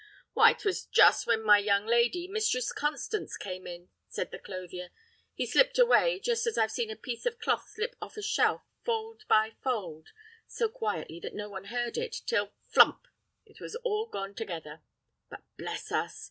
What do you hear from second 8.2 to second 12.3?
shelf, fold by fold, so quietly that no one heard it,